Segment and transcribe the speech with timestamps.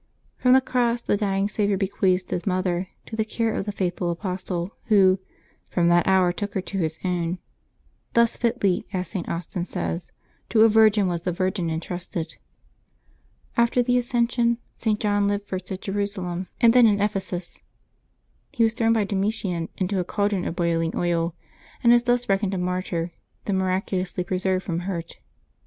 [0.35, 4.09] From the cross the dying Saviour bequeathed His Mother to the care of the faithful
[4.09, 5.19] apostle, who"
[5.69, 7.37] from that hour took her to his own;"
[8.15, 9.29] thus fitlv, as St.
[9.29, 10.11] Austin says,
[10.49, 12.37] "to a virgin was the Virgin intrusted."
[13.55, 14.99] After the Ascension, St.
[14.99, 16.73] John lived first at Jerusalem, and 388 LIYE8 OF
[17.13, 18.55] TEE SAINTS [De€embeb 28 then at Epheeus.
[18.57, 21.35] He was thrown by Domitian into a cal dron of boiling oil,
[21.83, 23.11] and is thus reckoned a mart}T,
[23.45, 25.19] though miraculously preserved from hurt.